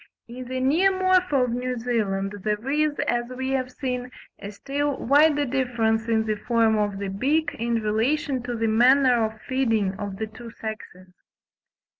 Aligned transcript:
In 0.27 0.45
the 0.45 0.59
Neomorpha 0.59 1.43
of 1.43 1.51
New 1.51 1.77
Zealand, 1.77 2.33
there 2.41 2.67
is, 2.71 2.97
as 3.07 3.25
we 3.37 3.51
have 3.51 3.71
seen, 3.71 4.09
a 4.39 4.49
still 4.51 4.97
wider 4.97 5.45
difference 5.45 6.07
in 6.07 6.25
the 6.25 6.37
form 6.47 6.75
of 6.75 6.97
the 6.97 7.09
beak 7.09 7.53
in 7.59 7.75
relation 7.83 8.41
to 8.41 8.55
the 8.55 8.65
manner 8.67 9.23
of 9.23 9.39
feeding 9.47 9.93
of 9.99 10.17
the 10.17 10.25
two 10.25 10.49
sexes. 10.59 11.13